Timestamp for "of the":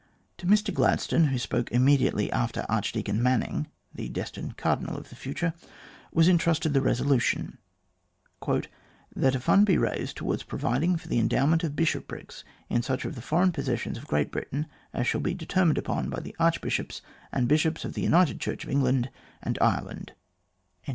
4.97-5.15, 13.05-13.21, 17.85-18.01